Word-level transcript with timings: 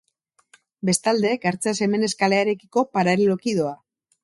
Bestalde, 0.89 1.33
Gartzea 1.43 1.75
Semenez 1.81 2.11
kalearekiko 2.23 2.87
paraleloki 2.99 3.57
doa. 3.63 3.79